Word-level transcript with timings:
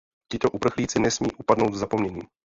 Tito 0.31 0.49
uprchlíci 0.51 0.99
nesmí 0.99 1.31
upadnout 1.31 1.73
v 1.73 1.77
zapomnění. 1.77 2.21